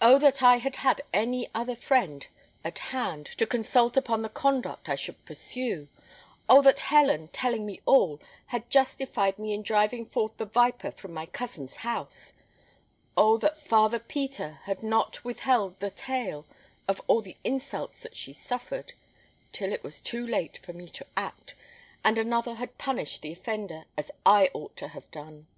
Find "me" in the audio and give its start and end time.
7.66-7.80, 9.40-9.52, 20.72-20.86